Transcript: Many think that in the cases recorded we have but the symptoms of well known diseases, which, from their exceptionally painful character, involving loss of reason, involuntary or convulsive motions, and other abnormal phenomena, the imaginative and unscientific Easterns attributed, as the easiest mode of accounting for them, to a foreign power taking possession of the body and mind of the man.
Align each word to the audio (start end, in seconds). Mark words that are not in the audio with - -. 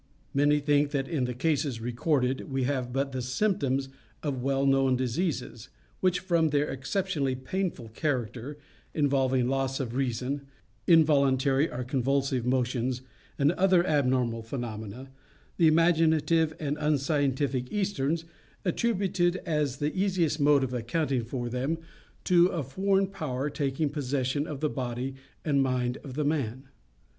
Many 0.33 0.59
think 0.59 0.89
that 0.89 1.07
in 1.07 1.25
the 1.25 1.33
cases 1.35 1.79
recorded 1.79 2.51
we 2.51 2.63
have 2.63 2.91
but 2.91 3.11
the 3.11 3.21
symptoms 3.21 3.87
of 4.23 4.41
well 4.41 4.65
known 4.65 4.95
diseases, 4.95 5.69
which, 5.99 6.21
from 6.21 6.49
their 6.49 6.71
exceptionally 6.71 7.35
painful 7.35 7.89
character, 7.89 8.57
involving 8.95 9.47
loss 9.47 9.79
of 9.79 9.93
reason, 9.95 10.47
involuntary 10.87 11.69
or 11.69 11.83
convulsive 11.83 12.47
motions, 12.47 13.03
and 13.37 13.51
other 13.51 13.85
abnormal 13.85 14.41
phenomena, 14.41 15.11
the 15.57 15.67
imaginative 15.67 16.55
and 16.59 16.79
unscientific 16.79 17.71
Easterns 17.71 18.25
attributed, 18.65 19.35
as 19.45 19.77
the 19.77 19.95
easiest 19.95 20.39
mode 20.39 20.63
of 20.63 20.73
accounting 20.73 21.23
for 21.23 21.47
them, 21.47 21.77
to 22.23 22.47
a 22.47 22.63
foreign 22.63 23.05
power 23.05 23.51
taking 23.51 23.87
possession 23.91 24.47
of 24.47 24.61
the 24.61 24.67
body 24.69 25.13
and 25.45 25.61
mind 25.61 25.99
of 26.03 26.15
the 26.15 26.25
man. 26.25 26.69